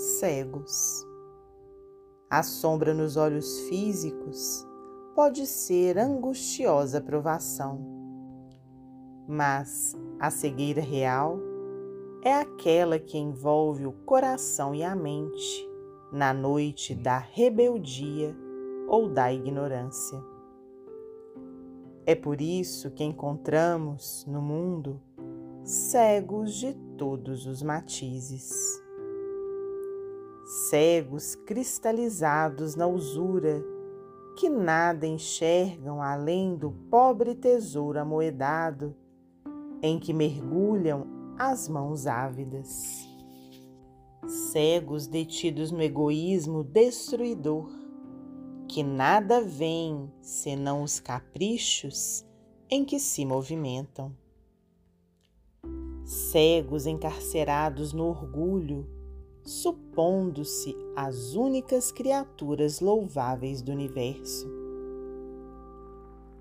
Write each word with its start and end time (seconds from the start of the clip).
cegos. 0.00 1.06
A 2.30 2.42
sombra 2.42 2.94
nos 2.94 3.16
olhos 3.16 3.60
físicos 3.68 4.66
pode 5.14 5.46
ser 5.46 5.98
angustiosa 5.98 7.00
provação, 7.00 7.78
mas 9.28 9.94
a 10.18 10.30
cegueira 10.30 10.80
real 10.80 11.38
é 12.22 12.32
aquela 12.32 12.98
que 12.98 13.18
envolve 13.18 13.86
o 13.86 13.92
coração 13.92 14.74
e 14.74 14.82
a 14.82 14.94
mente 14.94 15.68
na 16.12 16.32
noite 16.32 16.94
da 16.94 17.18
rebeldia 17.18 18.34
ou 18.88 19.08
da 19.08 19.32
ignorância. 19.32 20.18
É 22.06 22.14
por 22.14 22.40
isso 22.40 22.90
que 22.90 23.04
encontramos 23.04 24.24
no 24.26 24.40
mundo 24.40 25.00
cegos 25.62 26.54
de 26.54 26.74
todos 26.96 27.46
os 27.46 27.62
matizes 27.62 28.79
cegos 30.70 31.34
cristalizados 31.34 32.76
na 32.76 32.86
usura, 32.86 33.60
que 34.38 34.48
nada 34.48 35.04
enxergam 35.04 36.00
além 36.00 36.54
do 36.54 36.70
pobre 36.88 37.34
tesouro 37.34 37.98
amoedado 37.98 38.94
em 39.82 39.98
que 39.98 40.12
mergulham 40.12 41.08
as 41.36 41.68
mãos 41.68 42.06
ávidas. 42.06 43.04
Cegos 44.52 45.08
detidos 45.08 45.72
no 45.72 45.82
egoísmo 45.82 46.62
destruidor, 46.62 47.68
que 48.68 48.84
nada 48.84 49.40
veem 49.40 50.08
senão 50.22 50.84
os 50.84 51.00
caprichos 51.00 52.24
em 52.70 52.84
que 52.84 53.00
se 53.00 53.24
movimentam. 53.24 54.16
Cegos 56.04 56.86
encarcerados 56.86 57.92
no 57.92 58.04
orgulho, 58.04 58.99
supondo-se 59.44 60.74
as 60.96 61.34
únicas 61.34 61.92
criaturas 61.92 62.80
louváveis 62.80 63.62
do 63.62 63.72
universo. 63.72 64.48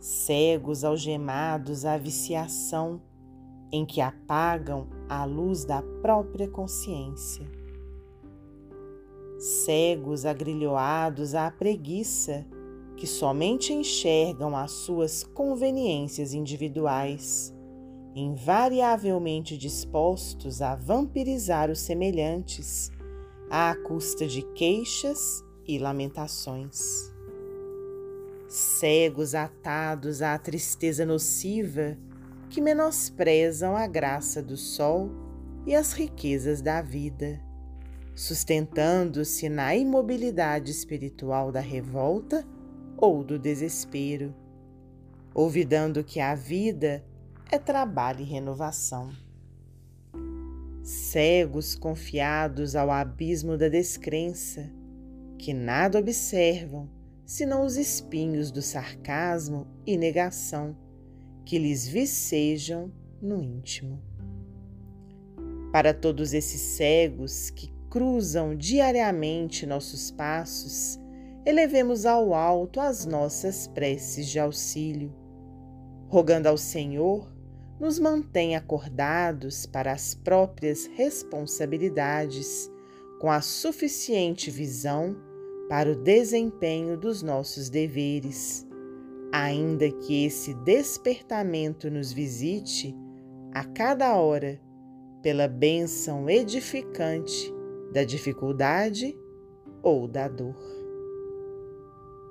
Cegos 0.00 0.84
algemados 0.84 1.84
à 1.84 1.96
viciação 1.96 3.00
em 3.72 3.86
que 3.86 4.00
apagam 4.00 4.86
a 5.08 5.24
luz 5.24 5.64
da 5.64 5.82
própria 6.02 6.48
consciência. 6.48 7.46
Cegos 9.38 10.26
agrilhoados 10.26 11.34
à 11.34 11.50
preguiça 11.50 12.46
que 12.96 13.06
somente 13.06 13.72
enxergam 13.72 14.56
as 14.56 14.70
suas 14.70 15.24
conveniências 15.24 16.32
individuais 16.32 17.53
invariavelmente 18.14 19.58
dispostos 19.58 20.62
a 20.62 20.76
vampirizar 20.76 21.70
os 21.70 21.80
semelhantes, 21.80 22.92
à 23.50 23.74
custa 23.74 24.26
de 24.26 24.42
queixas 24.54 25.44
e 25.66 25.78
lamentações. 25.78 27.12
Cegos 28.48 29.34
atados 29.34 30.22
à 30.22 30.38
tristeza 30.38 31.04
nociva 31.04 31.98
que 32.48 32.60
menosprezam 32.60 33.76
a 33.76 33.86
graça 33.86 34.40
do 34.40 34.56
sol 34.56 35.10
e 35.66 35.74
as 35.74 35.92
riquezas 35.92 36.60
da 36.60 36.80
vida, 36.80 37.40
sustentando-se 38.14 39.48
na 39.48 39.74
imobilidade 39.74 40.70
espiritual 40.70 41.50
da 41.50 41.58
revolta 41.58 42.46
ou 42.96 43.24
do 43.24 43.40
desespero, 43.40 44.32
olvidando 45.34 46.04
que 46.04 46.20
a 46.20 46.36
vida 46.36 47.04
é 47.50 47.58
trabalho 47.58 48.20
e 48.20 48.24
renovação. 48.24 49.10
Cegos 50.82 51.74
confiados 51.74 52.76
ao 52.76 52.90
abismo 52.90 53.56
da 53.56 53.68
descrença, 53.68 54.70
que 55.38 55.54
nada 55.54 55.98
observam 55.98 56.88
senão 57.24 57.64
os 57.64 57.76
espinhos 57.76 58.50
do 58.50 58.60
sarcasmo 58.60 59.66
e 59.86 59.96
negação 59.96 60.76
que 61.44 61.58
lhes 61.58 61.86
vicejam 61.86 62.92
no 63.20 63.42
íntimo. 63.42 64.02
Para 65.72 65.92
todos 65.92 66.32
esses 66.32 66.60
cegos 66.60 67.50
que 67.50 67.72
cruzam 67.90 68.54
diariamente 68.54 69.66
nossos 69.66 70.10
passos, 70.10 70.98
elevemos 71.46 72.06
ao 72.06 72.34
alto 72.34 72.80
as 72.80 73.04
nossas 73.04 73.66
preces 73.66 74.28
de 74.28 74.38
auxílio, 74.38 75.14
rogando 76.08 76.48
ao 76.48 76.56
Senhor 76.56 77.33
nos 77.78 77.98
mantém 77.98 78.54
acordados 78.54 79.66
para 79.66 79.92
as 79.92 80.14
próprias 80.14 80.86
responsabilidades, 80.86 82.70
com 83.20 83.30
a 83.30 83.40
suficiente 83.40 84.50
visão 84.50 85.16
para 85.68 85.90
o 85.90 85.96
desempenho 85.96 86.96
dos 86.96 87.22
nossos 87.22 87.68
deveres, 87.68 88.66
ainda 89.32 89.90
que 89.90 90.24
esse 90.24 90.54
despertamento 90.54 91.90
nos 91.90 92.12
visite 92.12 92.94
a 93.52 93.64
cada 93.64 94.14
hora 94.16 94.60
pela 95.22 95.48
bênção 95.48 96.28
edificante 96.28 97.52
da 97.92 98.04
dificuldade 98.04 99.16
ou 99.82 100.06
da 100.06 100.28
dor. 100.28 100.56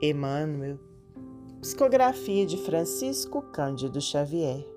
Emmanuel, 0.00 0.78
Psicografia 1.60 2.44
de 2.44 2.56
Francisco 2.58 3.40
Cândido 3.40 4.00
Xavier 4.00 4.71